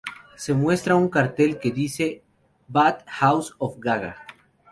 Se 0.35 0.55
muestra 0.55 0.95
un 0.95 1.09
cartel 1.09 1.59
que 1.59 1.69
dice 1.69 2.23
"Bath 2.67 3.05
Haus 3.19 3.53
of 3.59 3.75
GaGa". 3.77 4.17